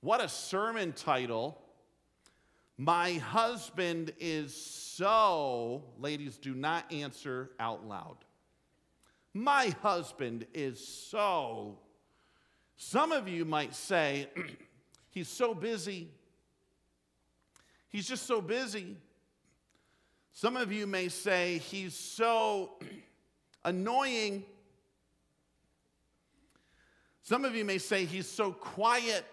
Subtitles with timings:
[0.00, 1.58] What a sermon title.
[2.78, 8.16] My husband is so, ladies, do not answer out loud.
[9.34, 11.78] My husband is so.
[12.78, 14.28] Some of you might say,
[15.10, 16.08] he's so busy.
[17.90, 18.96] He's just so busy.
[20.32, 22.78] Some of you may say, he's so
[23.66, 24.44] annoying.
[27.22, 29.26] Some of you may say, he's so quiet.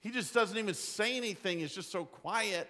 [0.00, 2.68] He just doesn't even say anything, he's just so quiet.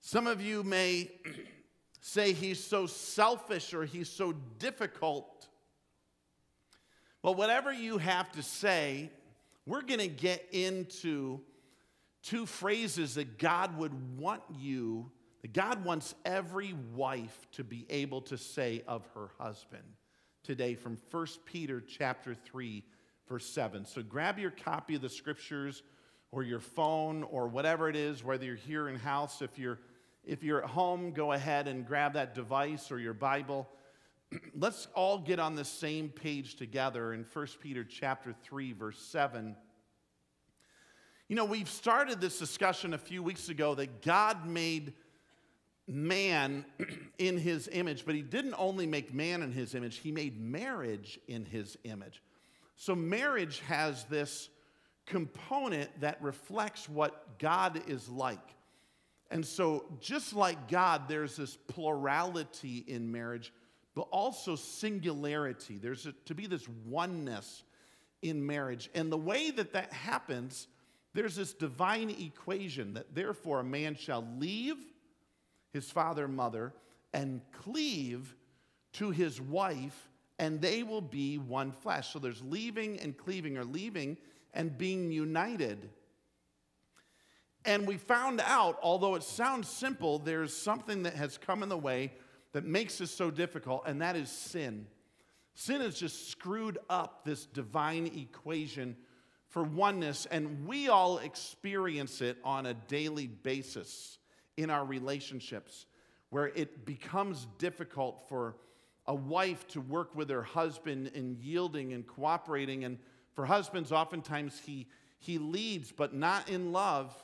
[0.00, 1.10] Some of you may
[2.00, 5.48] say he's so selfish or he's so difficult.
[7.22, 9.10] Well, whatever you have to say,
[9.66, 11.40] we're going to get into
[12.22, 15.10] two phrases that God would want you,
[15.42, 19.82] that God wants every wife to be able to say of her husband
[20.44, 22.84] today from 1 Peter chapter 3
[23.28, 23.84] verse 7.
[23.84, 25.82] So grab your copy of the scriptures
[26.32, 29.78] or your phone or whatever it is, whether you're here in house, if you're
[30.24, 33.68] if you're at home, go ahead and grab that device or your Bible.
[34.58, 39.54] Let's all get on the same page together in 1 Peter chapter 3 verse 7.
[41.28, 44.94] You know, we've started this discussion a few weeks ago that God made
[45.88, 46.64] man
[47.18, 51.18] in his image, but he didn't only make man in his image, he made marriage
[51.28, 52.22] in his image.
[52.76, 54.48] So, marriage has this
[55.06, 58.54] component that reflects what God is like.
[59.30, 63.52] And so, just like God, there's this plurality in marriage,
[63.94, 65.78] but also singularity.
[65.78, 67.64] There's a, to be this oneness
[68.22, 68.90] in marriage.
[68.94, 70.68] And the way that that happens,
[71.14, 74.76] there's this divine equation that therefore a man shall leave
[75.72, 76.74] his father and mother
[77.12, 78.34] and cleave
[78.94, 80.08] to his wife,
[80.38, 82.12] and they will be one flesh.
[82.12, 84.18] So there's leaving and cleaving, or leaving
[84.52, 85.90] and being united.
[87.64, 91.76] And we found out, although it sounds simple, there's something that has come in the
[91.76, 92.12] way
[92.52, 94.86] that makes this so difficult, and that is sin.
[95.54, 98.96] Sin has just screwed up this divine equation
[99.48, 104.18] for oneness, and we all experience it on a daily basis
[104.56, 105.86] in our relationships
[106.30, 108.56] where it becomes difficult for
[109.08, 112.84] a wife to work with her husband in yielding and cooperating.
[112.84, 112.98] And
[113.34, 114.86] for husbands, oftentimes he,
[115.18, 117.14] he leads, but not in love.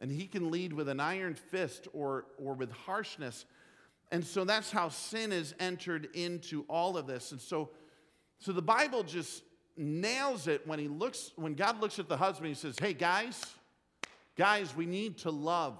[0.00, 3.44] And he can lead with an iron fist or, or with harshness.
[4.10, 7.32] And so that's how sin has entered into all of this.
[7.32, 7.70] And so,
[8.38, 9.42] so the Bible just
[9.76, 13.42] nails it when he looks, when God looks at the husband, he says, Hey guys,
[14.36, 15.78] guys, we need to love.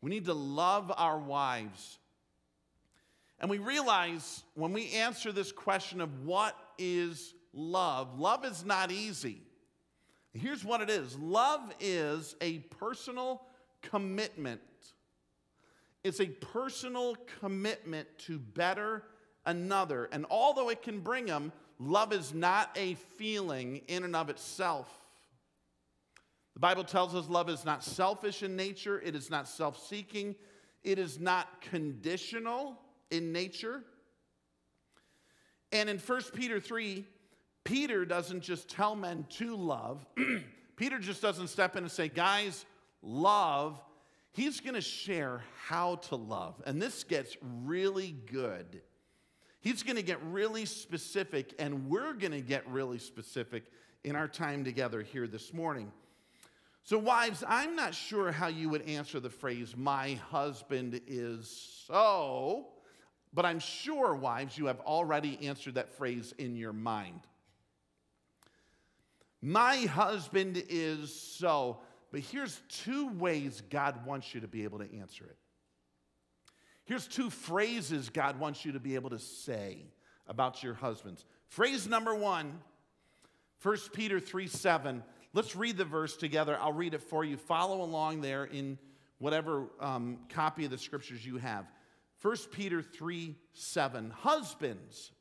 [0.00, 1.98] We need to love our wives.
[3.44, 8.90] And we realize when we answer this question of what is love, love is not
[8.90, 9.42] easy.
[10.32, 13.42] Here's what it is love is a personal
[13.82, 14.62] commitment.
[16.02, 19.02] It's a personal commitment to better
[19.44, 20.08] another.
[20.10, 24.88] And although it can bring them, love is not a feeling in and of itself.
[26.54, 30.34] The Bible tells us love is not selfish in nature, it is not self seeking,
[30.82, 32.78] it is not conditional
[33.10, 33.82] in nature.
[35.72, 37.04] And in 1 Peter 3,
[37.64, 40.06] Peter doesn't just tell men to love,
[40.76, 42.64] Peter just doesn't step in and say, guys,
[43.02, 43.80] love.
[44.32, 46.60] He's going to share how to love.
[46.66, 48.82] And this gets really good.
[49.60, 53.64] He's going to get really specific, and we're going to get really specific
[54.02, 55.90] in our time together here this morning.
[56.82, 62.66] So, wives, I'm not sure how you would answer the phrase, my husband is so,
[63.34, 67.20] but I'm sure, wives, you have already answered that phrase in your mind.
[69.42, 71.80] My husband is so.
[72.12, 75.36] But here's two ways God wants you to be able to answer it.
[76.84, 79.84] Here's two phrases God wants you to be able to say
[80.26, 81.24] about your husbands.
[81.48, 82.60] Phrase number one,
[83.62, 85.02] 1 Peter 3 7
[85.34, 86.56] Let's read the verse together.
[86.60, 87.36] I'll read it for you.
[87.36, 88.78] Follow along there in
[89.18, 91.66] whatever um, copy of the scriptures you have.
[92.24, 94.08] 1 Peter 3 7.
[94.08, 95.12] Husbands,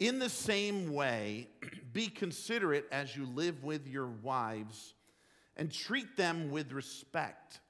[0.00, 1.46] in the same way,
[1.92, 4.94] be considerate as you live with your wives
[5.56, 7.60] and treat them with respect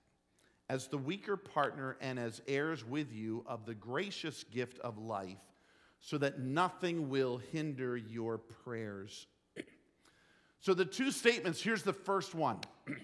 [0.71, 5.37] as the weaker partner and as heirs with you of the gracious gift of life,
[6.01, 9.27] so that nothing will hinder your prayers.
[10.61, 12.61] So, the two statements here's the first one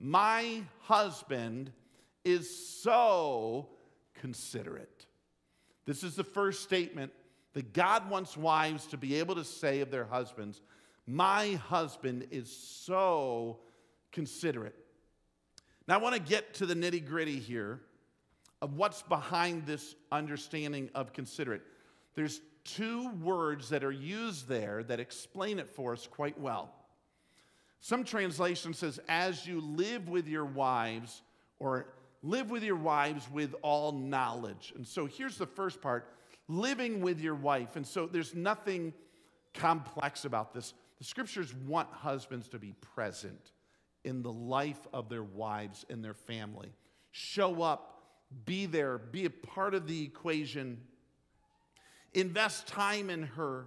[0.00, 1.70] My husband
[2.24, 3.68] is so
[4.22, 5.06] considerate.
[5.84, 7.12] This is the first statement
[7.54, 10.62] that God wants wives to be able to say of their husbands
[11.08, 13.58] My husband is so
[14.12, 14.76] considerate.
[15.88, 17.80] Now, I want to get to the nitty gritty here
[18.62, 21.62] of what's behind this understanding of considerate.
[22.14, 26.72] There's two words that are used there that explain it for us quite well.
[27.80, 31.22] Some translation says, as you live with your wives,
[31.58, 31.86] or
[32.22, 34.72] live with your wives with all knowledge.
[34.76, 36.08] And so here's the first part
[36.48, 37.76] living with your wife.
[37.76, 38.92] And so there's nothing
[39.54, 40.74] complex about this.
[40.98, 43.52] The scriptures want husbands to be present
[44.04, 46.72] in the life of their wives and their family.
[47.10, 48.02] Show up,
[48.44, 50.80] be there, be a part of the equation.
[52.14, 53.66] Invest time in her.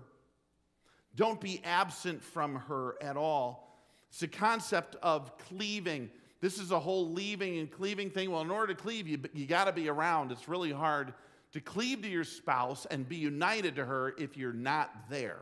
[1.16, 3.80] Don't be absent from her at all.
[4.10, 6.10] It's a concept of cleaving.
[6.42, 8.32] This is a whole leaving and cleaving thing.
[8.32, 10.32] Well, in order to cleave, you, you got to be around.
[10.32, 11.14] It's really hard
[11.54, 15.40] to cleave to your spouse and be united to her if you're not there.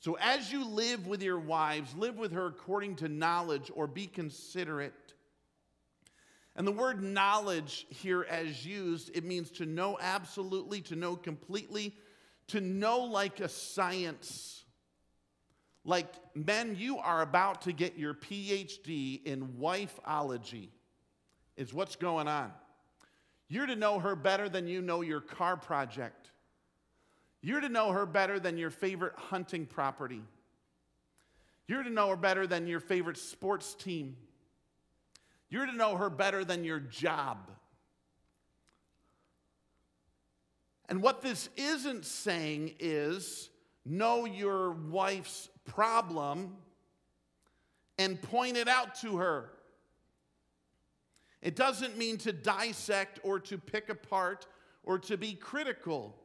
[0.00, 4.06] So, as you live with your wives, live with her according to knowledge or be
[4.06, 5.14] considerate.
[6.56, 11.94] And the word knowledge here, as used, it means to know absolutely, to know completely,
[12.48, 14.53] to know like a science.
[15.84, 20.68] Like, men, you are about to get your PhD in wifeology,
[21.56, 22.52] is what's going on.
[23.48, 26.30] You're to know her better than you know your car project.
[27.42, 30.22] You're to know her better than your favorite hunting property.
[31.66, 34.16] You're to know her better than your favorite sports team.
[35.50, 37.50] You're to know her better than your job.
[40.88, 43.50] And what this isn't saying is
[43.84, 46.56] know your wife's problem
[47.98, 49.50] and point it out to her.
[51.42, 54.46] It doesn't mean to dissect or to pick apart
[54.82, 56.16] or to be critical.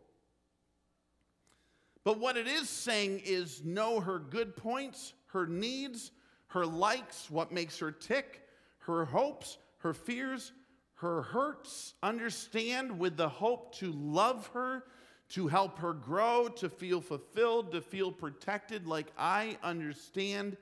[2.03, 6.11] But what it is saying is know her good points, her needs,
[6.47, 8.47] her likes, what makes her tick,
[8.79, 10.53] her hopes, her fears,
[10.95, 11.93] her hurts.
[12.01, 14.83] Understand with the hope to love her
[15.29, 20.57] to help her grow, to feel fulfilled, to feel protected, like I understand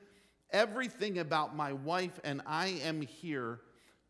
[0.52, 3.62] everything about my wife, and I am here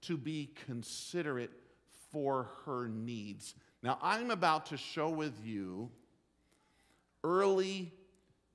[0.01, 1.51] to be considerate
[2.12, 3.54] for her needs.
[3.83, 5.92] Now, I'm about to show with you
[7.24, 7.92] early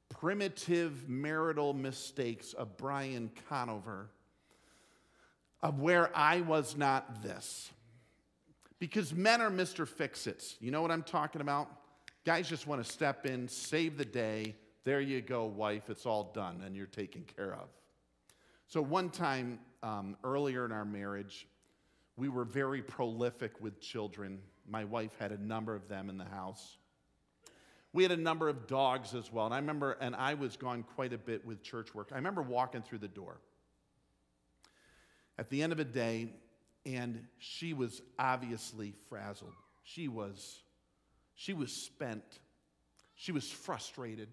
[0.08, 4.10] primitive marital mistakes of Brian Conover,
[5.62, 7.70] of where I was not this.
[8.78, 9.86] Because men are Mr.
[9.86, 10.56] Fix Its.
[10.60, 11.70] You know what I'm talking about?
[12.24, 14.54] Guys just want to step in, save the day.
[14.84, 17.68] There you go, wife, it's all done and you're taken care of.
[18.68, 21.46] So, one time um, earlier in our marriage,
[22.16, 24.38] we were very prolific with children.
[24.68, 26.78] My wife had a number of them in the house.
[27.92, 29.46] We had a number of dogs as well.
[29.46, 32.10] And I remember, and I was gone quite a bit with church work.
[32.12, 33.38] I remember walking through the door
[35.38, 36.28] at the end of a day,
[36.86, 39.54] and she was obviously frazzled.
[39.82, 40.62] She was
[41.34, 42.24] she was spent.
[43.14, 44.28] She was frustrated.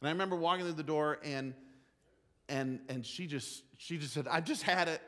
[0.00, 1.54] And I remember walking through the door and
[2.48, 5.00] and and she just she just said, I've just had it.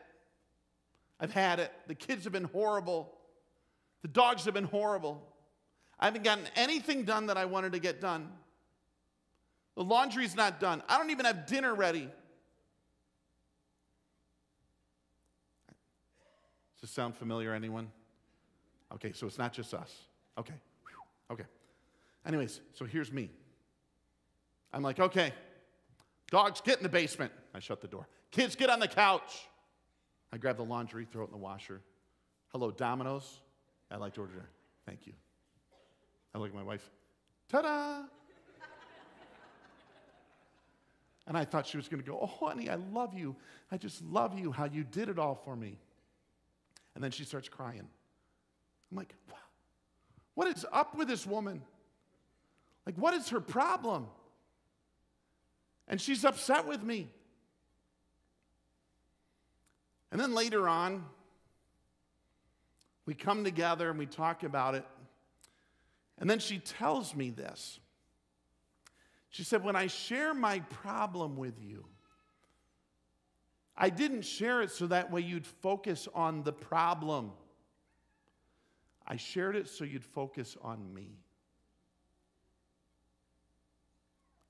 [1.20, 1.72] I've had it.
[1.86, 3.14] The kids have been horrible.
[4.02, 5.22] The dogs have been horrible.
[5.98, 8.28] I haven't gotten anything done that I wanted to get done.
[9.74, 10.82] The laundry's not done.
[10.88, 12.08] I don't even have dinner ready.
[16.80, 17.90] Does this sound familiar, anyone?
[18.94, 19.92] Okay, so it's not just us.
[20.38, 20.54] Okay.
[21.30, 21.44] Okay.
[22.26, 23.30] Anyways, so here's me.
[24.72, 25.32] I'm like, okay,
[26.30, 27.32] dogs, get in the basement.
[27.54, 28.06] I shut the door.
[28.30, 29.48] Kids, get on the couch.
[30.32, 31.80] I grab the laundry, throw it in the washer.
[32.48, 33.40] Hello, Domino's.
[33.90, 34.48] I'd like to order.
[34.84, 35.14] Thank you.
[36.34, 36.88] I look at my wife.
[37.48, 38.02] Ta da!
[41.26, 43.34] and I thought she was going to go, Oh, honey, I love you.
[43.72, 45.78] I just love you, how you did it all for me.
[46.94, 47.88] And then she starts crying.
[48.90, 49.36] I'm like, wow.
[50.38, 51.62] What is up with this woman?
[52.86, 54.06] Like, what is her problem?
[55.88, 57.08] And she's upset with me.
[60.12, 61.04] And then later on,
[63.04, 64.84] we come together and we talk about it.
[66.18, 67.80] And then she tells me this.
[69.30, 71.84] She said, When I share my problem with you,
[73.76, 77.32] I didn't share it so that way you'd focus on the problem.
[79.08, 81.08] I shared it so you'd focus on me.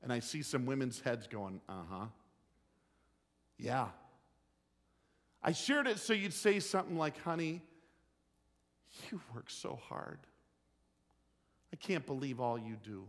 [0.02, 2.06] And I see some women's heads going, uh huh.
[3.56, 3.86] Yeah.
[5.42, 7.62] I shared it so you'd say something like, honey,
[9.10, 10.18] you work so hard.
[11.72, 13.04] I can't believe all you do.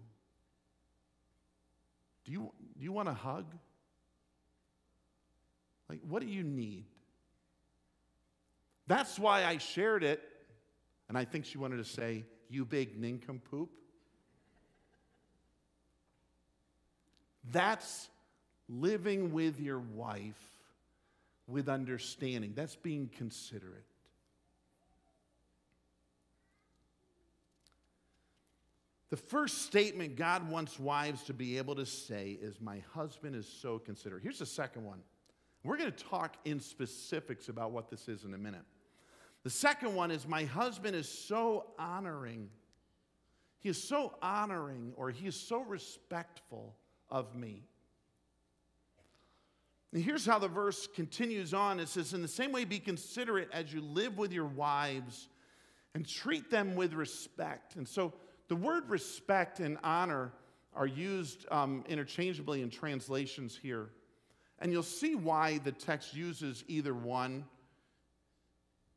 [2.25, 3.45] Do you, do you want a hug?
[5.89, 6.85] Like, what do you need?
[8.85, 10.21] That's why I shared it.
[11.09, 13.69] And I think she wanted to say, You big nincompoop.
[17.51, 18.07] That's
[18.69, 20.39] living with your wife
[21.47, 22.53] with understanding.
[22.55, 23.85] That's being considerate.
[29.09, 33.47] The first statement God wants wives to be able to say is, My husband is
[33.47, 34.21] so considerate.
[34.21, 34.99] Here's the second one.
[35.63, 38.61] We're going to talk in specifics about what this is in a minute.
[39.43, 42.49] The second one is, My husband is so honoring.
[43.59, 46.75] He is so honoring or he is so respectful
[47.09, 47.63] of me.
[49.91, 53.49] And here's how the verse continues on it says, In the same way, be considerate
[53.51, 55.29] as you live with your wives
[55.95, 57.75] and treat them with respect.
[57.75, 58.13] And so,
[58.47, 60.31] the word respect and honor
[60.73, 63.89] are used um, interchangeably in translations here.
[64.59, 67.45] And you'll see why the text uses either one.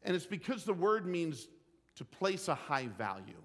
[0.05, 1.49] And it's because the word means
[1.97, 3.43] to place a high value.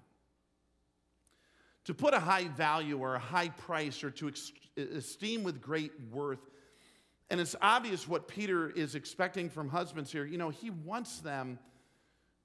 [1.84, 4.32] To put a high value or a high price or to
[4.76, 6.50] esteem with great worth.
[7.30, 10.24] And it's obvious what Peter is expecting from husbands here.
[10.24, 11.58] You know, he wants them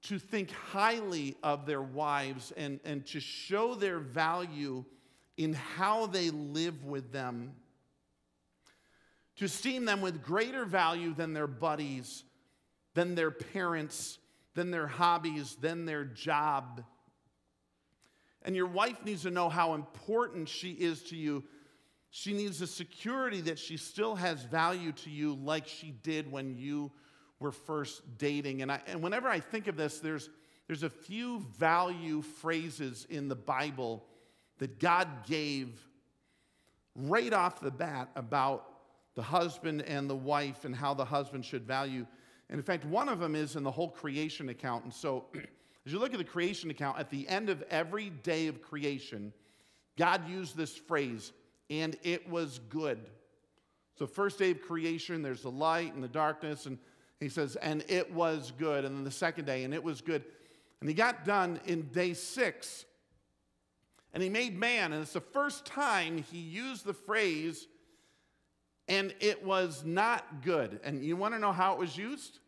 [0.03, 4.83] to think highly of their wives and, and to show their value
[5.37, 7.53] in how they live with them,
[9.37, 12.23] to esteem them with greater value than their buddies,
[12.93, 14.19] than their parents,
[14.53, 16.83] than their hobbies, than their job.
[18.43, 21.43] And your wife needs to know how important she is to you.
[22.11, 26.55] She needs the security that she still has value to you, like she did when
[26.57, 26.91] you
[27.39, 28.61] were first dating.
[28.61, 30.29] And, I, and whenever I think of this, there's,
[30.67, 34.05] there's a few value phrases in the Bible
[34.59, 35.69] that God gave
[36.95, 38.69] right off the bat about
[39.15, 42.05] the husband and the wife and how the husband should value.
[42.49, 44.83] And in fact, one of them is in the whole creation account.
[44.83, 45.25] And so,
[45.85, 49.33] as you look at the creation account, at the end of every day of creation,
[49.97, 51.33] God used this phrase,
[51.69, 52.99] and it was good.
[53.97, 56.77] So, first day of creation, there's the light and the darkness, and
[57.19, 58.85] he says, and it was good.
[58.85, 60.23] And then the second day, and it was good.
[60.81, 62.85] And he got done in day six.
[64.13, 64.91] And he made man.
[64.91, 67.67] And it's the first time he used the phrase,
[68.87, 70.79] and it was not good.
[70.83, 72.39] And you want to know how it was used?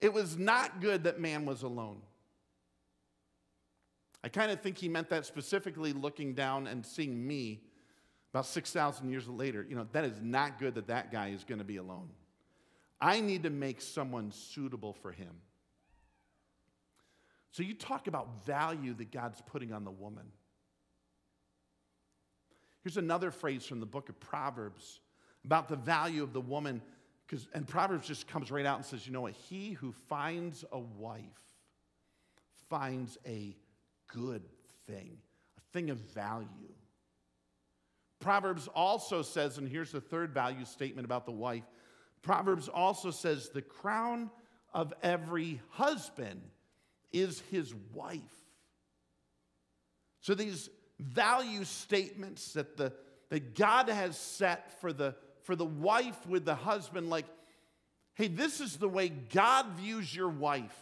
[0.00, 2.00] It was not good that man was alone.
[4.22, 7.62] I kind of think he meant that specifically looking down and seeing me
[8.32, 9.64] about 6,000 years later.
[9.68, 12.10] You know, that is not good that that guy is going to be alone.
[13.00, 15.30] I need to make someone suitable for him.
[17.52, 20.26] So you talk about value that God's putting on the woman.
[22.82, 25.00] Here's another phrase from the book of Proverbs
[25.48, 26.82] about the value of the woman.
[27.26, 29.32] Because, and Proverbs just comes right out and says, you know what?
[29.32, 31.22] He who finds a wife
[32.68, 33.56] finds a
[34.12, 34.42] good
[34.86, 35.16] thing,
[35.56, 36.74] a thing of value.
[38.20, 41.64] Proverbs also says, and here's the third value statement about the wife
[42.20, 44.28] Proverbs also says the crown
[44.74, 46.42] of every husband
[47.10, 48.20] is his wife.
[50.20, 52.92] So these value statements that, the,
[53.30, 55.14] that God has set for the,
[55.48, 57.24] for the wife with the husband, like,
[58.12, 60.76] hey, this is the way God views your wife.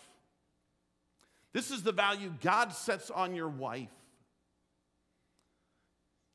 [1.53, 3.95] This is the value God sets on your wife.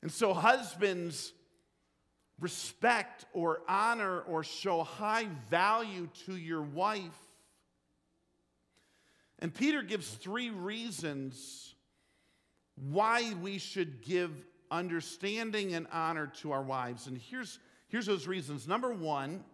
[0.00, 1.34] And so, husbands,
[2.40, 7.02] respect or honor or show high value to your wife.
[9.40, 11.74] And Peter gives three reasons
[12.76, 14.30] why we should give
[14.70, 17.08] understanding and honor to our wives.
[17.08, 17.58] And here's,
[17.92, 18.66] here's those reasons.
[18.66, 19.44] Number one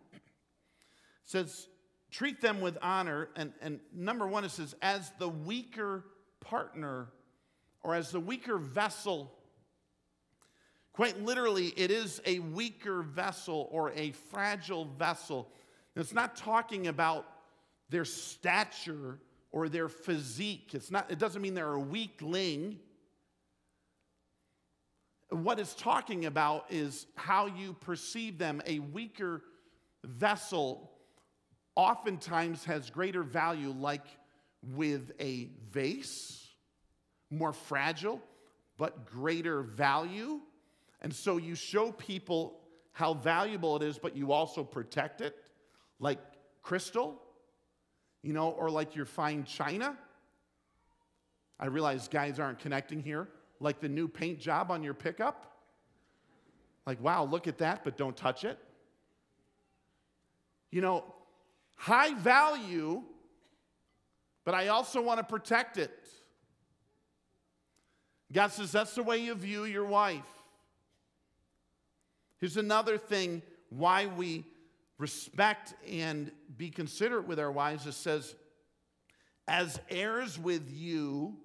[1.26, 1.68] says,
[2.11, 3.28] treat them with honor.
[3.37, 6.07] And, and number one, it says, as the weaker
[6.40, 7.09] partner
[7.83, 9.35] or as the weaker vessel
[10.99, 15.49] Quite literally, it is a weaker vessel or a fragile vessel.
[15.95, 17.25] It's not talking about
[17.88, 19.21] their stature
[19.52, 20.71] or their physique.
[20.73, 22.80] It's not, it doesn't mean they're a weakling.
[25.30, 28.62] What it's talking about is how you perceive them.
[28.66, 29.42] A weaker
[30.04, 30.90] vessel
[31.75, 34.06] oftentimes has greater value, like
[34.62, 36.49] with a vase,
[37.30, 38.20] more fragile,
[38.78, 40.40] but greater value.
[41.02, 42.61] And so you show people
[42.92, 45.37] how valuable it is, but you also protect it,
[46.00, 46.18] like
[46.62, 47.23] crystal,
[48.23, 49.97] you know, or like your fine china.
[51.61, 53.28] I realize guys aren't connecting here,
[53.61, 55.45] like the new paint job on your pickup.
[56.87, 58.59] Like, wow, look at that, but don't touch it.
[60.71, 61.05] You know,
[61.77, 63.03] high value,
[64.45, 65.91] but I also want to protect it.
[68.33, 70.23] God says that's the way you view your wife.
[72.38, 74.45] Here's another thing why we
[74.99, 77.87] respect and be considerate with our wives.
[77.87, 78.35] It says,
[79.47, 81.37] as heirs with you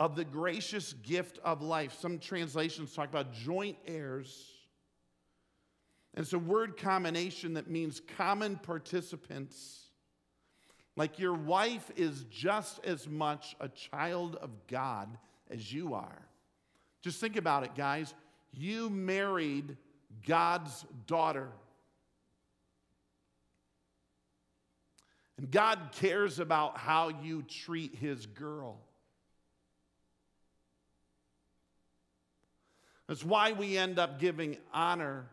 [0.00, 1.94] of the gracious gift of life.
[2.00, 4.50] Some translations talk about joint heirs.
[6.14, 9.90] And it's a word combination that means common participants.
[10.96, 15.18] Like your wife is just as much a child of God
[15.50, 16.22] as you are.
[17.02, 18.14] Just think about it, guys.
[18.54, 19.76] You married
[20.26, 21.48] God's daughter.
[25.36, 28.78] And God cares about how you treat his girl.
[33.10, 35.26] That's why we end up giving honor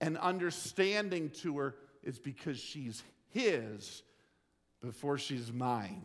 [0.00, 4.04] and understanding to her, is because she's his
[4.80, 6.04] before she's mine.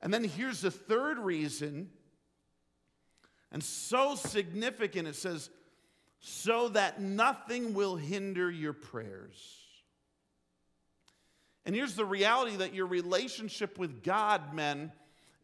[0.00, 1.90] And then here's the third reason,
[3.52, 5.50] and so significant it says,
[6.20, 9.58] so that nothing will hinder your prayers.
[11.66, 14.90] And here's the reality that your relationship with God, men,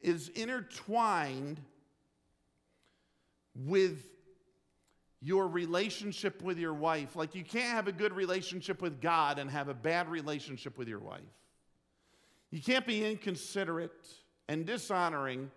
[0.01, 1.61] is intertwined
[3.67, 4.07] with
[5.21, 7.15] your relationship with your wife.
[7.15, 10.89] Like, you can't have a good relationship with God and have a bad relationship with
[10.89, 11.21] your wife.
[12.51, 14.09] You can't be inconsiderate
[14.49, 15.51] and dishonoring,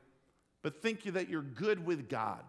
[0.61, 2.43] but think that you're good with God.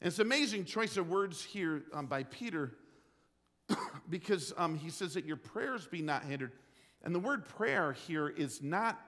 [0.00, 2.72] And it's an amazing choice of words here um, by Peter
[4.08, 6.52] because um, he says that your prayers be not hindered.
[7.02, 8.98] And the word prayer here is not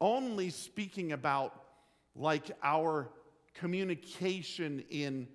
[0.00, 1.61] only speaking about
[2.14, 3.10] like our
[3.54, 5.28] communication in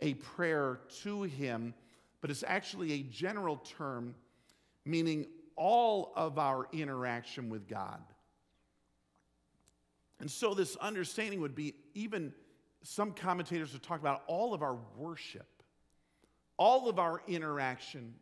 [0.00, 1.74] a prayer to him,
[2.20, 4.14] but it's actually a general term
[4.84, 5.26] meaning
[5.56, 8.00] all of our interaction with God.
[10.20, 12.32] And so, this understanding would be even
[12.82, 15.62] some commentators would talk about all of our worship,
[16.56, 18.14] all of our interaction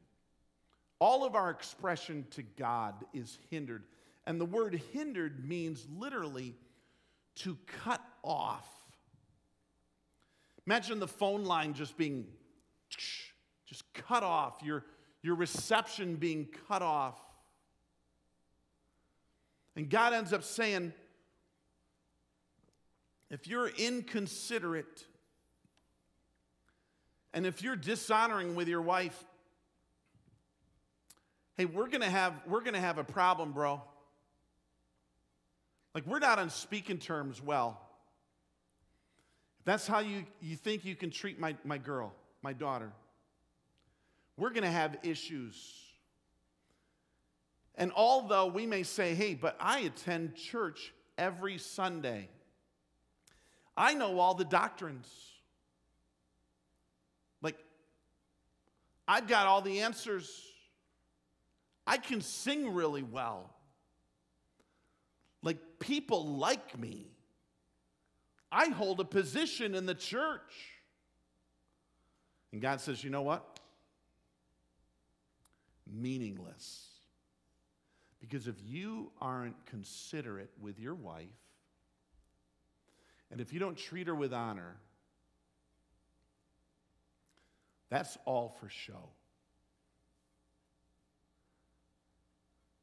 [0.98, 3.85] all of our expression to God is hindered.
[4.26, 6.54] And the word hindered means literally
[7.37, 8.66] to cut off.
[10.66, 12.27] Imagine the phone line just being
[13.66, 14.85] just cut off, your,
[15.22, 17.18] your reception being cut off.
[19.75, 20.92] And God ends up saying,
[23.29, 25.05] if you're inconsiderate
[27.35, 29.25] and if you're dishonoring with your wife,
[31.57, 33.83] hey, we're gonna have we're gonna have a problem, bro.
[35.96, 37.80] Like we're not on speaking terms well.
[39.61, 42.92] If that's how you, you think you can treat my, my girl, my daughter,
[44.37, 45.56] we're gonna have issues.
[47.76, 52.28] And although we may say, hey, but I attend church every Sunday,
[53.74, 55.09] I know all the doctrines.
[57.40, 57.56] Like,
[59.09, 60.42] I've got all the answers.
[61.87, 63.56] I can sing really well.
[65.46, 67.06] Like people like me.
[68.50, 70.52] I hold a position in the church.
[72.50, 73.61] And God says, you know what?
[75.90, 76.87] Meaningless.
[78.20, 81.26] Because if you aren't considerate with your wife,
[83.30, 84.76] and if you don't treat her with honor,
[87.88, 89.11] that's all for show.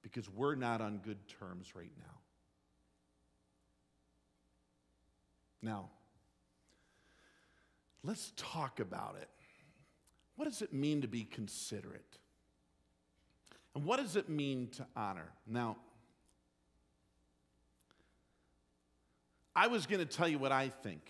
[0.04, 2.23] because we're not on good terms right now.
[5.63, 5.89] Now,
[8.04, 9.30] let's talk about it.
[10.36, 12.17] What does it mean to be considerate?
[13.73, 15.32] And what does it mean to honor?
[15.47, 15.78] Now,
[19.56, 21.02] I was going to tell you what I think.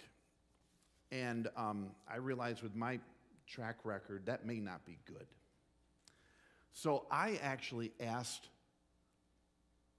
[1.12, 3.00] And um, I realized with my
[3.48, 5.26] track record, that may not be good.
[6.74, 8.50] So I actually asked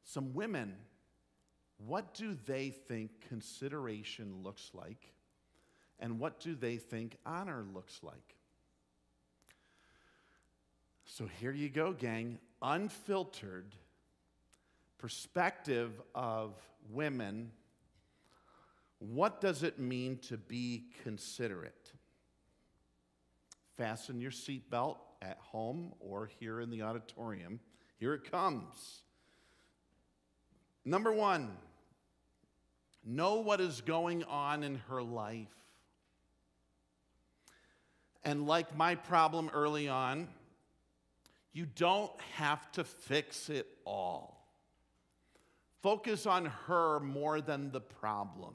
[0.04, 0.74] some women,
[1.86, 5.12] what do they think consideration looks like?
[6.00, 8.36] And what do they think honor looks like?
[11.04, 12.38] So here you go, gang.
[12.62, 13.74] Unfiltered
[14.98, 16.54] perspective of
[16.90, 17.50] women.
[18.98, 21.92] What does it mean to be considerate?
[23.76, 27.60] Fasten your seatbelt at home or here in the auditorium.
[27.98, 29.02] Here it comes.
[30.84, 31.56] Number one,
[33.04, 35.48] Know what is going on in her life.
[38.24, 40.28] And like my problem early on,
[41.52, 44.48] you don't have to fix it all.
[45.82, 48.54] Focus on her more than the problem.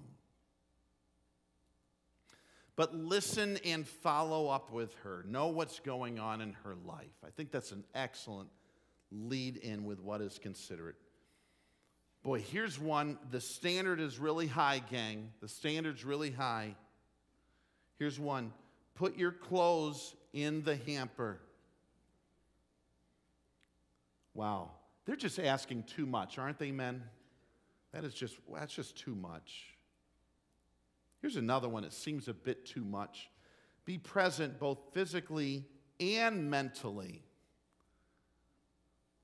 [2.75, 5.23] But listen and follow up with her.
[5.27, 7.13] Know what's going on in her life.
[7.25, 8.49] I think that's an excellent
[9.11, 10.95] lead in with what is considerate.
[12.23, 13.17] Boy, here's one.
[13.31, 15.31] The standard is really high, gang.
[15.41, 16.75] The standard's really high.
[17.97, 18.53] Here's one
[18.95, 21.39] put your clothes in the hamper.
[24.33, 24.71] Wow.
[25.05, 27.03] They're just asking too much, aren't they, men?
[27.93, 29.75] That is just, that's just too much.
[31.21, 31.83] Here's another one.
[31.83, 33.29] It seems a bit too much.
[33.85, 35.65] Be present both physically
[35.99, 37.23] and mentally.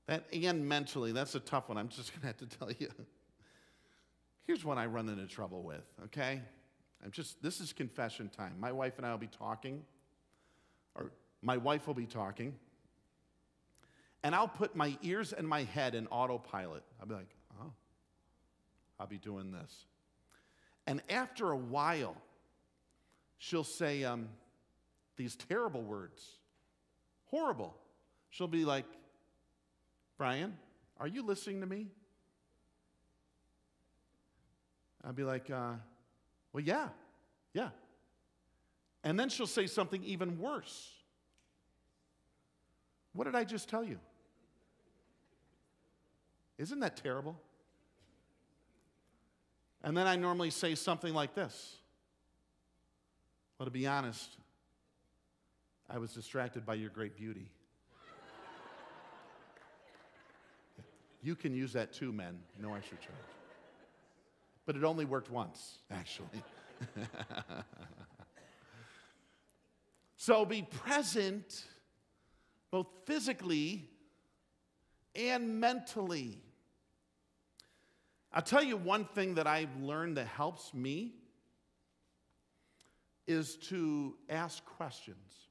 [0.06, 1.78] That and mentally, that's a tough one.
[1.78, 2.88] I'm just going to have to tell you.
[4.46, 6.40] Here's what I run into trouble with, okay?
[7.04, 8.54] I'm just, this is confession time.
[8.60, 9.82] My wife and I will be talking,
[10.94, 11.10] or
[11.42, 12.54] my wife will be talking,
[14.22, 16.84] and I'll put my ears and my head in autopilot.
[17.00, 17.72] I'll be like, oh,
[19.00, 19.86] I'll be doing this.
[20.86, 22.16] And after a while,
[23.38, 24.28] she'll say um,
[25.16, 26.24] these terrible words,
[27.26, 27.76] horrible.
[28.30, 28.86] She'll be like,
[30.18, 30.56] Brian,
[30.98, 31.88] are you listening to me?
[35.04, 35.72] I'd be like, uh,
[36.52, 36.88] well, yeah,
[37.52, 37.68] yeah.
[39.04, 40.90] And then she'll say something even worse.
[43.12, 43.98] What did I just tell you?
[46.58, 47.36] Isn't that terrible?
[49.84, 51.76] And then I normally say something like this.
[53.58, 54.36] Well, to be honest,
[55.88, 57.50] I was distracted by your great beauty.
[61.26, 62.38] You can use that too, men.
[62.62, 63.16] No extra charge.
[64.64, 66.40] But it only worked once, actually.
[70.16, 71.64] so be present
[72.70, 73.88] both physically
[75.16, 76.38] and mentally.
[78.32, 81.16] I'll tell you one thing that I've learned that helps me
[83.26, 85.48] is to ask questions.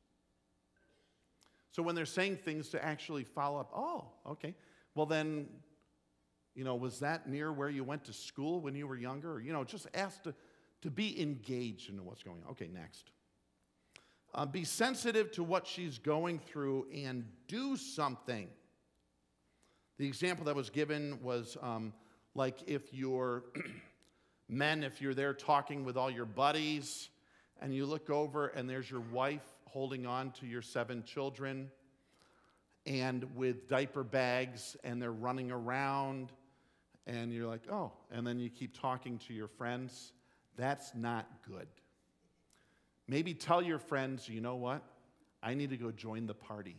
[1.71, 4.55] So when they're saying things, to actually follow up, oh, okay.
[4.95, 5.47] Well, then,
[6.55, 9.33] you know, was that near where you went to school when you were younger?
[9.33, 10.33] Or, you know, just ask to,
[10.81, 12.51] to be engaged in what's going on.
[12.51, 13.11] Okay, next.
[14.33, 18.47] Uh, be sensitive to what she's going through and do something.
[19.97, 21.93] The example that was given was um,
[22.33, 23.43] like if you're
[24.49, 27.09] men, if you're there talking with all your buddies
[27.61, 31.69] and you look over and there's your wife holding on to your seven children
[32.85, 36.31] and with diaper bags and they're running around
[37.07, 40.13] and you're like, oh, and then you keep talking to your friends.
[40.57, 41.67] That's not good.
[43.07, 44.81] Maybe tell your friends, you know what?
[45.43, 46.77] I need to go join the party.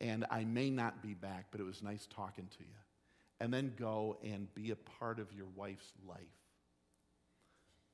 [0.00, 2.74] And I may not be back, but it was nice talking to you.
[3.40, 6.18] And then go and be a part of your wife's life.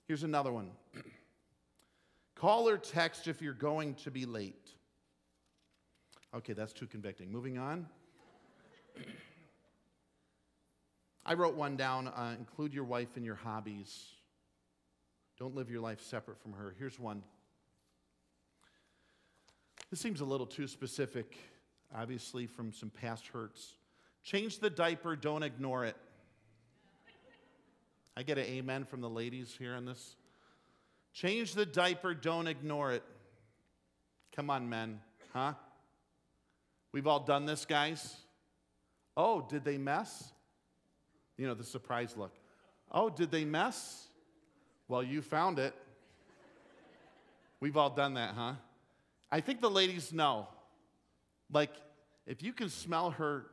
[0.09, 0.71] Here's another one
[2.35, 4.71] call or text if you're going to be late.
[6.35, 7.31] Okay, that's too convicting.
[7.31, 7.87] Moving on.
[11.25, 14.07] I wrote one down uh, include your wife in your hobbies.
[15.39, 16.75] Don't live your life separate from her.
[16.79, 17.23] Here's one.
[19.91, 21.37] This seems a little too specific,
[21.95, 23.75] obviously, from some past hurts.
[24.25, 25.97] Change the diaper, don't ignore it.
[28.17, 30.17] I get an amen from the ladies here on this.
[31.13, 33.03] Change the diaper, don't ignore it.
[34.35, 35.01] Come on, men,
[35.33, 35.55] huh?
[36.93, 38.17] We've all done this, guys.
[39.17, 40.33] Oh, did they mess?
[41.43, 42.31] You know, the surprise look.
[42.93, 44.07] Oh, did they mess?
[44.87, 45.75] Well, you found it.
[47.59, 48.53] We've all done that, huh?
[49.29, 50.47] I think the ladies know.
[51.53, 51.73] Like,
[52.29, 53.47] if you can smell her,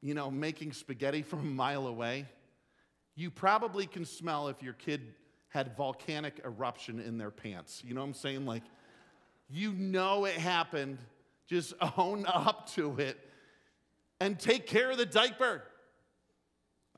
[0.00, 2.24] you know, making spaghetti from a mile away,
[3.16, 5.02] you probably can smell if your kid
[5.48, 7.82] had volcanic eruption in their pants.
[7.84, 8.46] You know what I'm saying?
[8.46, 8.62] Like,
[9.50, 10.96] you know it happened
[11.48, 13.18] just own up to it
[14.20, 15.62] and take care of the diaper.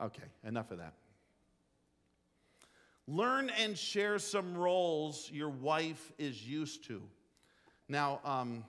[0.01, 0.93] Okay, enough of that.
[3.07, 7.01] Learn and share some roles your wife is used to.
[7.87, 8.63] Now, um,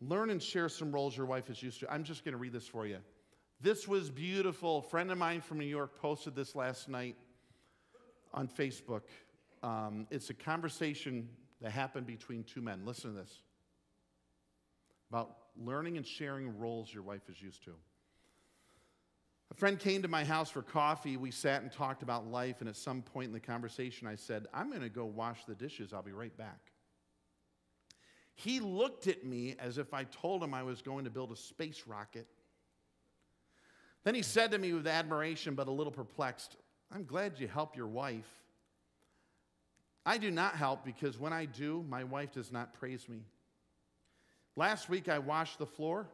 [0.00, 1.92] learn and share some roles your wife is used to.
[1.92, 2.98] I'm just going to read this for you.
[3.60, 4.78] This was beautiful.
[4.78, 7.16] A friend of mine from New York posted this last night
[8.34, 9.02] on Facebook.
[9.62, 11.28] Um, it's a conversation
[11.62, 12.82] that happened between two men.
[12.84, 13.42] Listen to this
[15.10, 17.70] about learning and sharing roles your wife is used to.
[19.50, 21.16] A friend came to my house for coffee.
[21.16, 24.46] We sat and talked about life, and at some point in the conversation, I said,
[24.52, 25.92] I'm going to go wash the dishes.
[25.92, 26.72] I'll be right back.
[28.34, 31.36] He looked at me as if I told him I was going to build a
[31.36, 32.26] space rocket.
[34.02, 36.56] Then he said to me with admiration, but a little perplexed,
[36.92, 38.28] I'm glad you help your wife.
[40.04, 43.22] I do not help because when I do, my wife does not praise me.
[44.56, 46.06] Last week I washed the floor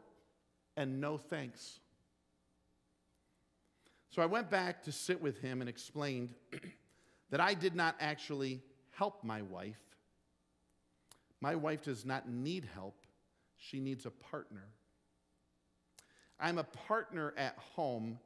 [0.77, 1.81] and no thanks.
[4.11, 6.35] So I went back to sit with him and explained
[7.31, 9.81] that I did not actually help my wife.
[11.41, 12.97] My wife does not need help,
[13.57, 14.67] she needs a partner.
[16.41, 18.19] I'm a partner at home,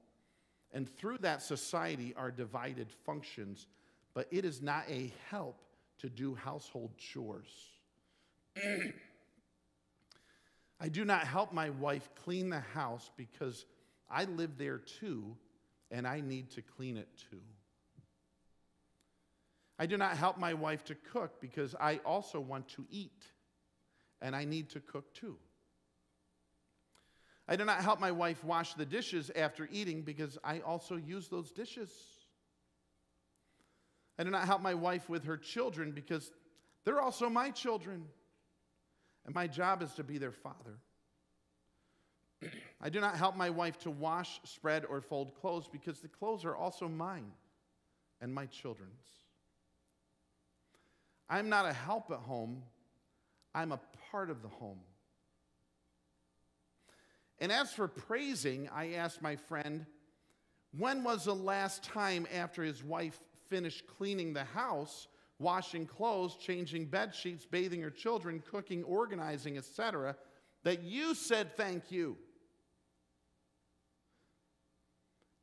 [0.72, 3.66] and through that, society are divided functions,
[4.14, 5.60] but it is not a help
[5.98, 7.48] to do household chores.
[10.80, 13.66] I do not help my wife clean the house because
[14.10, 15.36] I live there too
[15.90, 17.40] and I need to clean it too.
[19.78, 23.24] I do not help my wife to cook because I also want to eat
[24.20, 25.36] and I need to cook too.
[27.46, 31.28] I do not help my wife wash the dishes after eating because I also use
[31.28, 31.90] those dishes.
[34.18, 36.30] I do not help my wife with her children because
[36.84, 38.04] they're also my children.
[39.26, 40.78] And my job is to be their father.
[42.84, 46.44] I do not help my wife to wash, spread, or fold clothes because the clothes
[46.44, 47.32] are also mine
[48.20, 49.00] and my children's.
[51.30, 52.62] I'm not a help at home,
[53.54, 54.80] I'm a part of the home.
[57.38, 59.86] And as for praising, I asked my friend,
[60.76, 63.18] when was the last time after his wife
[63.48, 70.16] finished cleaning the house, washing clothes, changing bed sheets, bathing her children, cooking, organizing, etc.,
[70.64, 72.18] that you said thank you?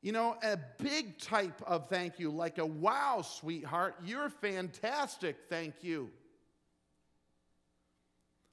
[0.01, 5.75] You know, a big type of thank you, like a wow, sweetheart, you're fantastic, thank
[5.81, 6.09] you.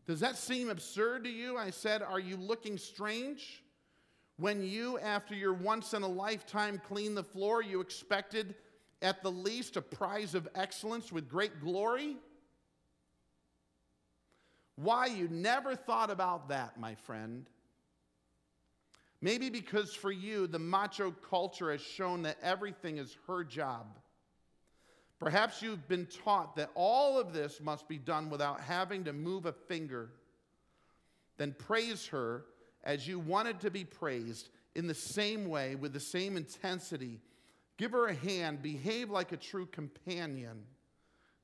[0.07, 1.57] Does that seem absurd to you?
[1.57, 3.63] I said, Are you looking strange?
[4.37, 8.55] When you, after your once in a lifetime clean the floor, you expected
[9.03, 12.17] at the least a prize of excellence with great glory?
[14.77, 17.47] Why you never thought about that, my friend?
[19.21, 23.99] Maybe because for you, the macho culture has shown that everything is her job.
[25.19, 29.47] Perhaps you've been taught that all of this must be done without having to move
[29.47, 30.11] a finger.
[31.37, 32.45] Then praise her
[32.85, 37.21] as you wanted to be praised in the same way, with the same intensity.
[37.77, 40.63] Give her a hand, behave like a true companion,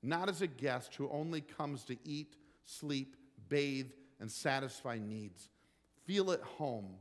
[0.02, 3.16] not as a guest who only comes to eat, sleep,
[3.48, 5.48] bathe, and satisfy needs.
[6.06, 6.94] Feel at home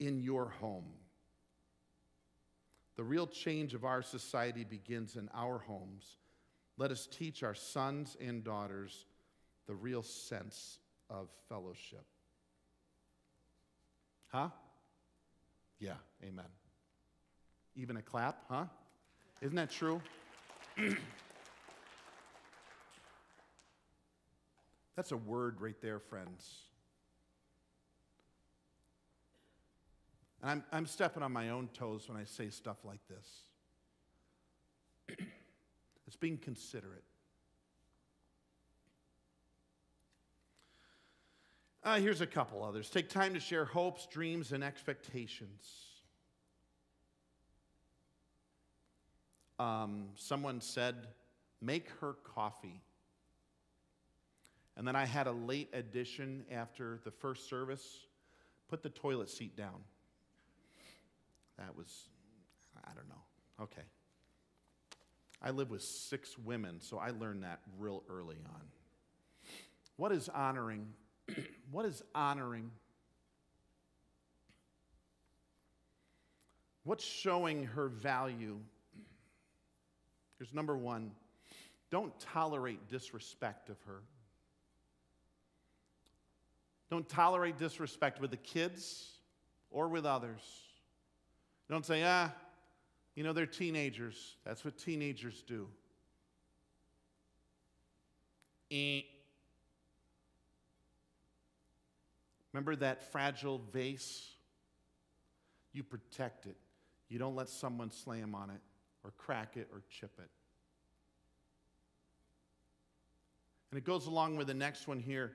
[0.00, 0.84] in your home.
[2.96, 6.18] The real change of our society begins in our homes.
[6.76, 9.06] Let us teach our sons and daughters
[9.66, 10.78] the real sense
[11.10, 12.04] of fellowship.
[14.28, 14.48] Huh?
[15.78, 16.44] Yeah, amen.
[17.76, 18.66] Even a clap, huh?
[19.40, 20.00] Isn't that true?
[24.96, 26.62] That's a word right there, friends.
[30.44, 35.16] And I'm, I'm stepping on my own toes when I say stuff like this.
[36.06, 37.02] it's being considerate.
[41.82, 42.90] Uh, here's a couple others.
[42.90, 45.66] Take time to share hopes, dreams, and expectations.
[49.58, 51.06] Um, someone said,
[51.62, 52.82] make her coffee.
[54.76, 58.00] And then I had a late addition after the first service
[58.68, 59.80] put the toilet seat down.
[61.58, 62.08] That was,
[62.84, 63.64] I don't know.
[63.64, 63.86] Okay.
[65.42, 68.62] I live with six women, so I learned that real early on.
[69.96, 70.86] What is honoring?
[71.70, 72.70] what is honoring?
[76.84, 78.58] What's showing her value?
[80.38, 81.12] Here's number one
[81.90, 84.02] don't tolerate disrespect of her.
[86.90, 89.12] Don't tolerate disrespect with the kids
[89.70, 90.40] or with others.
[91.68, 92.30] Don't say, ah,
[93.14, 94.36] you know, they're teenagers.
[94.44, 95.68] That's what teenagers do.
[98.70, 99.02] Eh.
[102.52, 104.30] Remember that fragile vase?
[105.72, 106.56] You protect it.
[107.08, 108.60] You don't let someone slam on it
[109.02, 110.30] or crack it or chip it.
[113.70, 115.32] And it goes along with the next one here.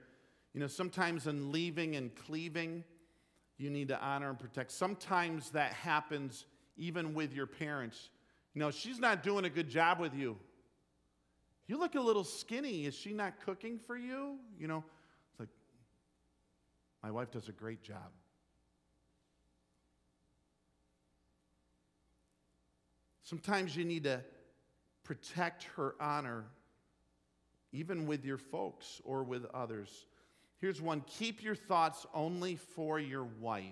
[0.54, 2.84] You know, sometimes in leaving and cleaving,
[3.60, 4.72] you need to honor and protect.
[4.72, 6.46] Sometimes that happens
[6.78, 8.10] even with your parents.
[8.54, 10.38] You know, she's not doing a good job with you.
[11.68, 12.86] You look a little skinny.
[12.86, 14.38] Is she not cooking for you?
[14.58, 14.84] You know,
[15.30, 15.50] it's like,
[17.04, 18.10] my wife does a great job.
[23.24, 24.22] Sometimes you need to
[25.04, 26.46] protect her honor,
[27.72, 30.06] even with your folks or with others.
[30.60, 33.64] Here's one keep your thoughts only for your wife.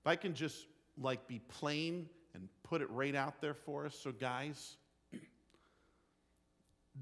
[0.00, 3.96] If I can just like be plain and put it right out there for us.
[3.98, 4.76] So, guys,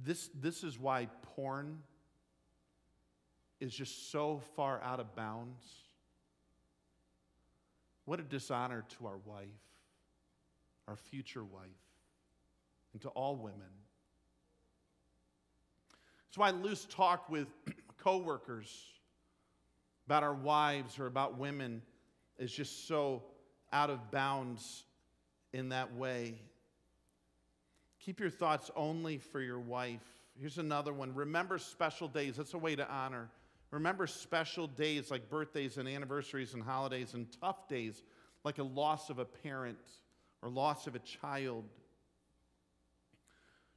[0.04, 1.78] this, this is why porn
[3.60, 5.64] is just so far out of bounds.
[8.04, 9.46] What a dishonor to our wife,
[10.88, 11.68] our future wife,
[12.92, 13.70] and to all women.
[16.32, 17.46] That's why loose talk with
[17.98, 18.86] coworkers
[20.06, 21.82] about our wives or about women
[22.38, 23.22] is just so
[23.70, 24.84] out of bounds
[25.52, 26.40] in that way.
[28.00, 30.00] Keep your thoughts only for your wife.
[30.40, 31.14] Here's another one.
[31.14, 32.36] Remember special days.
[32.38, 33.28] That's a way to honor.
[33.70, 38.02] Remember special days like birthdays and anniversaries and holidays and tough days
[38.42, 39.76] like a loss of a parent
[40.40, 41.66] or loss of a child.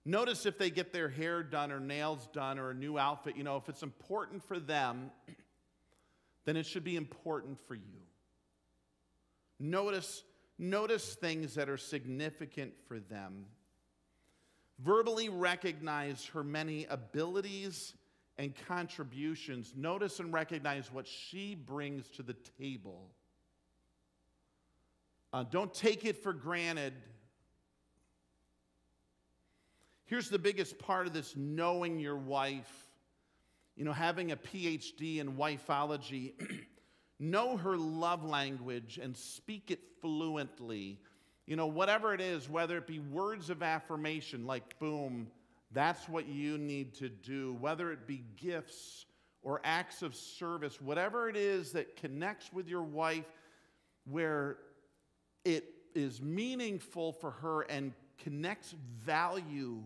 [0.05, 3.35] Notice if they get their hair done or nails done or a new outfit.
[3.35, 5.09] You know, if it's important for them,
[6.45, 7.81] then it should be important for you.
[9.59, 10.23] Notice,
[10.59, 13.45] notice things that are significant for them.
[14.79, 17.95] Verbally recognize her many abilities
[18.37, 19.73] and contributions.
[19.75, 23.09] Notice and recognize what she brings to the table.
[25.33, 26.93] Uh, don't take it for granted.
[30.05, 32.71] Here's the biggest part of this knowing your wife.
[33.75, 36.33] You know, having a PhD in wifeology.
[37.19, 40.99] know her love language and speak it fluently.
[41.45, 45.27] You know, whatever it is, whether it be words of affirmation, like boom,
[45.71, 49.05] that's what you need to do, whether it be gifts
[49.43, 53.25] or acts of service, whatever it is that connects with your wife
[54.05, 54.57] where
[55.43, 58.73] it is meaningful for her and connects
[59.03, 59.81] value,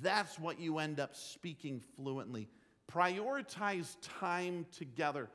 [0.00, 2.48] that's what you end up speaking fluently.
[2.92, 5.28] Prioritize time together.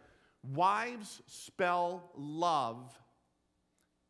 [0.54, 2.98] Wives spell love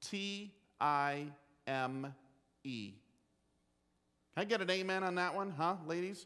[0.02, 1.28] T I
[1.68, 2.14] M
[2.64, 2.94] E.
[4.36, 6.26] Can I get an amen on that one, huh, ladies?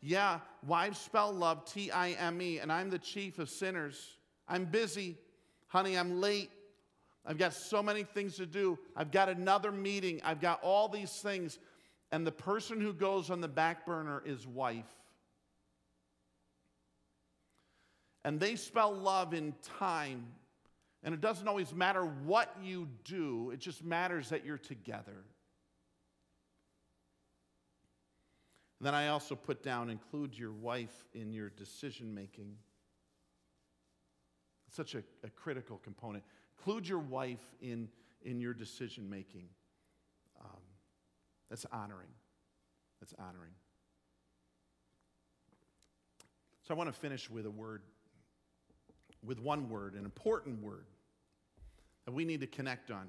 [0.00, 4.18] Yeah, wives spell love T I M E, and I'm the chief of sinners.
[4.46, 5.16] I'm busy.
[5.68, 6.50] Honey, I'm late.
[7.26, 8.78] I've got so many things to do.
[8.96, 10.20] I've got another meeting.
[10.24, 11.58] I've got all these things.
[12.10, 14.86] And the person who goes on the back burner is wife.
[18.24, 20.26] And they spell love in time.
[21.02, 25.24] And it doesn't always matter what you do, it just matters that you're together.
[28.78, 32.54] And then I also put down include your wife in your decision making.
[34.70, 36.22] Such a, a, critical component.
[36.58, 37.88] Include your wife in,
[38.22, 39.48] in your decision making.
[40.40, 40.60] Um,
[41.48, 42.08] that's honoring.
[43.00, 43.52] That's honoring.
[46.66, 47.82] So I want to finish with a word
[49.24, 50.86] with one word, an important word
[52.04, 53.08] that we need to connect on.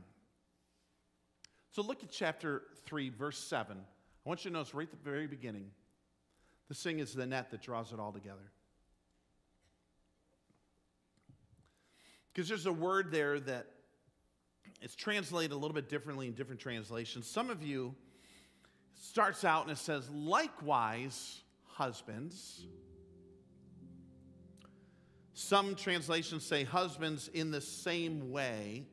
[1.72, 3.78] So look at chapter 3, verse 7.
[3.78, 5.68] I want you to notice right at the very beginning,
[6.68, 8.52] the thing is the net that draws it all together.
[12.40, 13.66] Because there's a word there that
[14.82, 17.28] it's translated a little bit differently in different translations.
[17.28, 17.94] Some of you
[18.96, 22.66] starts out and it says, likewise, husbands.
[25.34, 28.86] Some translations say husbands in the same way.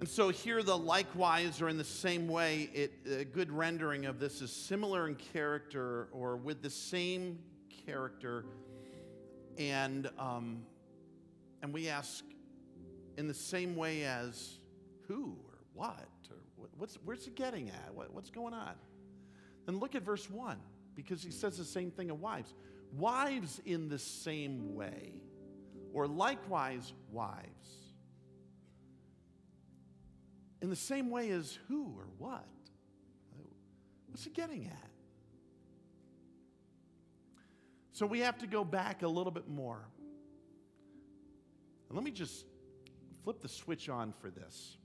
[0.00, 4.18] And so here, the likewise or in the same way, it, a good rendering of
[4.18, 7.38] this is similar in character or with the same
[7.86, 8.46] character.
[9.58, 10.62] And, um,
[11.62, 12.24] and we ask,
[13.16, 14.58] in the same way as
[15.06, 17.94] who or what or what's, where's he getting at?
[17.94, 18.74] What, what's going on?
[19.66, 20.56] Then look at verse 1
[20.94, 22.54] because he says the same thing of wives.
[22.96, 25.22] Wives in the same way,
[25.92, 27.46] or likewise, wives.
[30.62, 32.46] In the same way as who or what?
[34.08, 34.89] What's he getting at?
[38.00, 39.86] So we have to go back a little bit more.
[41.90, 42.46] And let me just
[43.24, 44.78] flip the switch on for this.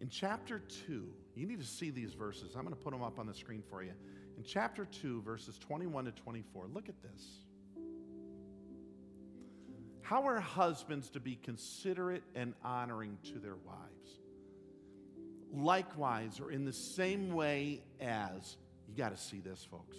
[0.00, 2.54] In chapter 2, you need to see these verses.
[2.56, 3.92] I'm going to put them up on the screen for you.
[4.38, 7.40] In chapter 2, verses 21 to 24, look at this.
[10.00, 14.20] How are husbands to be considerate and honoring to their wives?
[15.52, 18.56] Likewise, or in the same way as,
[18.88, 19.98] you got to see this, folks.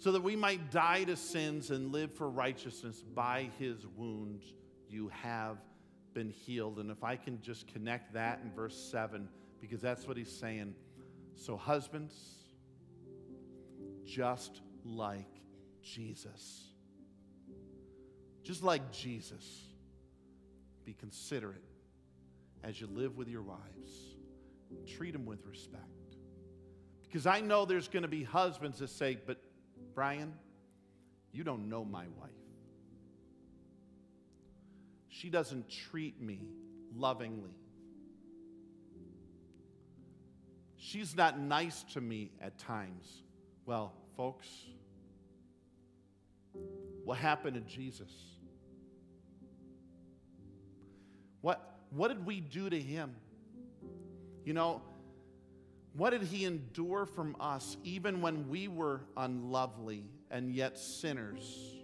[0.00, 3.02] so that we might die to sins and live for righteousness.
[3.14, 4.54] By his wounds,
[4.88, 5.58] you have
[6.14, 6.78] been healed.
[6.78, 9.28] And if I can just connect that in verse 7,
[9.60, 10.74] because that's what he's saying.
[11.34, 12.14] So, husbands,
[14.06, 15.28] just like
[15.82, 16.70] Jesus.
[18.42, 19.66] Just like Jesus.
[20.86, 21.62] Be considerate
[22.64, 24.16] as you live with your wives.
[24.96, 25.84] Treat them with respect.
[27.02, 29.36] Because I know there's going to be husbands that say, But
[29.94, 30.32] Brian,
[31.32, 32.30] you don't know my wife.
[35.08, 36.40] She doesn't treat me
[36.94, 37.54] lovingly.
[40.76, 43.22] She's not nice to me at times.
[43.66, 44.48] Well, folks,
[47.04, 48.10] what happened to Jesus?
[51.42, 53.14] What, what did we do to him?
[54.44, 54.82] You know,
[55.94, 61.76] what did he endure from us even when we were unlovely and yet sinners?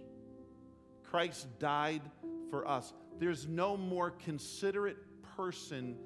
[1.03, 2.01] Christ died
[2.49, 2.93] for us.
[3.19, 4.97] There's no more considerate
[5.35, 5.97] person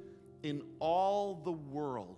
[0.43, 2.17] in all the world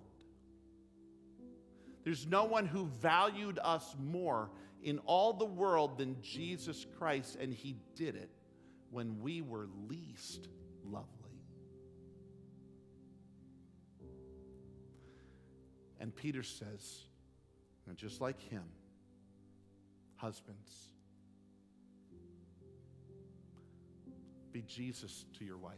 [2.04, 4.50] there's no one who valued us more
[4.82, 8.30] in all the world than Jesus Christ, and he did it
[8.90, 10.48] when we were least
[10.84, 11.08] lovely.
[16.04, 17.06] And Peter says,
[17.88, 18.64] and just like him,
[20.16, 20.90] husbands,
[24.52, 25.72] be Jesus to your wife.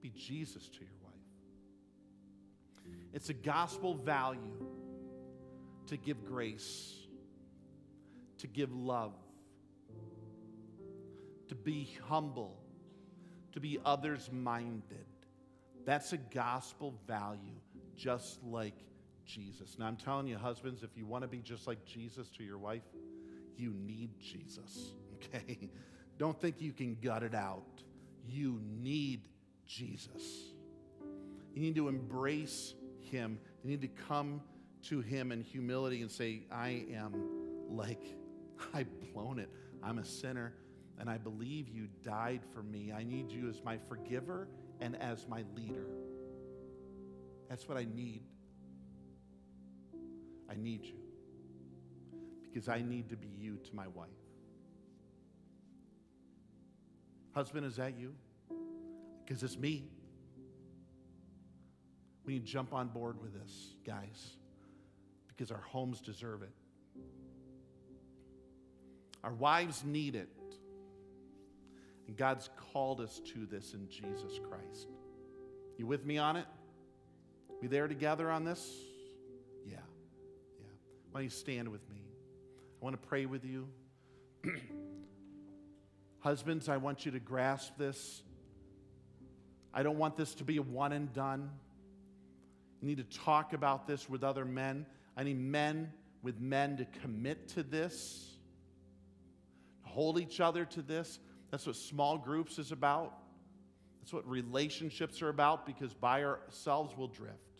[0.00, 2.94] Be Jesus to your wife.
[3.12, 4.68] It's a gospel value
[5.88, 6.94] to give grace,
[8.38, 9.16] to give love,
[11.48, 12.56] to be humble,
[13.50, 15.06] to be others minded.
[15.84, 17.58] That's a gospel value,
[17.96, 18.76] just like
[19.24, 19.76] Jesus.
[19.78, 22.58] Now, I'm telling you, husbands, if you want to be just like Jesus to your
[22.58, 22.82] wife,
[23.56, 25.70] you need Jesus, okay?
[26.18, 27.82] Don't think you can gut it out.
[28.28, 29.28] You need
[29.66, 30.22] Jesus.
[31.54, 33.38] You need to embrace Him.
[33.62, 34.40] You need to come
[34.84, 37.14] to Him in humility and say, I am
[37.68, 38.02] like,
[38.74, 39.50] I've blown it.
[39.82, 40.54] I'm a sinner,
[40.98, 42.92] and I believe you died for me.
[42.92, 44.48] I need you as my forgiver
[44.80, 45.86] and as my leader.
[47.48, 48.22] That's what I need.
[50.54, 50.98] I need you
[52.42, 54.08] because I need to be you to my wife.
[57.32, 58.14] Husband, is that you?
[59.24, 59.88] Because it's me.
[62.24, 64.36] We need to jump on board with this, guys
[65.36, 66.52] because our homes deserve it.
[69.22, 70.28] Our wives need it.
[72.06, 74.88] And God's called us to this in Jesus Christ.
[75.78, 76.46] You with me on it?
[77.62, 78.70] We there together on this?
[81.14, 82.02] Why don't you stand with me?
[82.82, 83.68] I want to pray with you.
[86.18, 88.20] Husbands, I want you to grasp this.
[89.72, 91.50] I don't want this to be a one and done.
[92.80, 94.86] You need to talk about this with other men.
[95.16, 95.92] I need men
[96.24, 98.34] with men to commit to this,
[99.82, 101.20] hold each other to this.
[101.52, 103.16] That's what small groups is about.
[104.00, 107.53] That's what relationships are about because by ourselves we'll drift.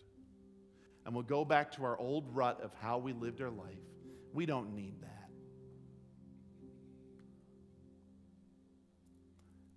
[1.05, 3.77] And we'll go back to our old rut of how we lived our life.
[4.33, 5.29] We don't need that.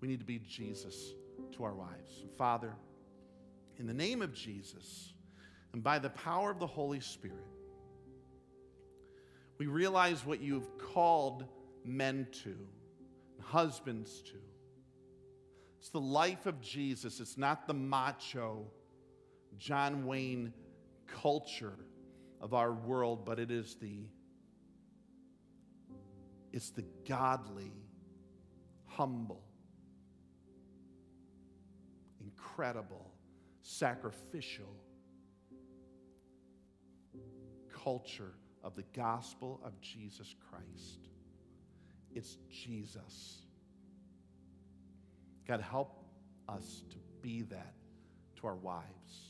[0.01, 1.13] We need to be Jesus
[1.55, 2.23] to our wives.
[2.37, 2.73] Father,
[3.77, 5.13] in the name of Jesus
[5.73, 7.37] and by the power of the Holy Spirit,
[9.57, 11.45] we realize what you've called
[11.83, 12.55] men to,
[13.41, 14.37] husbands to.
[15.79, 17.19] It's the life of Jesus.
[17.19, 18.65] It's not the macho,
[19.57, 20.53] John Wayne
[21.21, 21.77] culture
[22.41, 24.05] of our world, but it is the
[26.51, 27.71] it's the godly,
[28.85, 29.43] humble,
[32.19, 33.11] incredible,
[33.61, 34.73] sacrificial
[37.83, 38.33] culture
[38.63, 41.07] of the gospel of Jesus Christ.
[42.15, 43.43] It's Jesus.
[45.47, 46.03] God, help
[46.47, 47.73] us to be that
[48.37, 49.28] to our wives.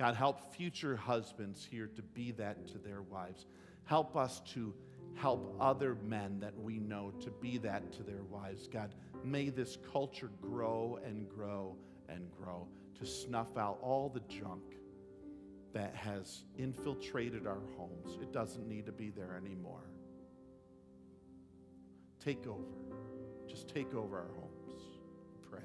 [0.00, 3.44] God, help future husbands here to be that to their wives.
[3.84, 4.72] Help us to
[5.14, 8.66] help other men that we know to be that to their wives.
[8.66, 11.76] God, may this culture grow and grow
[12.08, 12.66] and grow
[12.98, 14.62] to snuff out all the junk
[15.74, 18.16] that has infiltrated our homes.
[18.22, 19.84] It doesn't need to be there anymore.
[22.24, 22.64] Take over.
[23.46, 24.82] Just take over our homes.
[25.50, 25.60] Pray.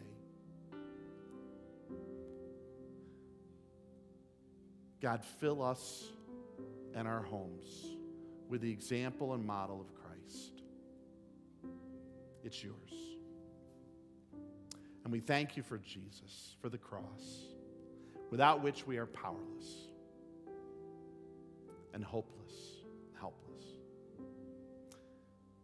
[5.01, 6.05] God, fill us
[6.93, 7.95] and our homes
[8.49, 10.61] with the example and model of Christ.
[12.43, 12.75] It's yours.
[15.03, 17.45] And we thank you for Jesus, for the cross,
[18.31, 19.87] without which we are powerless
[21.93, 22.53] and hopeless,
[23.19, 23.63] helpless.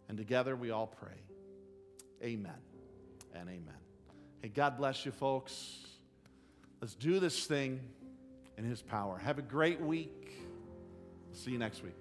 [0.10, 1.24] And together we all pray.
[2.24, 2.54] Amen
[3.34, 3.74] and amen.
[4.42, 5.86] Hey, God bless you, folks.
[6.82, 7.80] Let's do this thing
[8.62, 9.18] in His power.
[9.18, 10.34] Have a great week.
[11.34, 12.01] See you next week.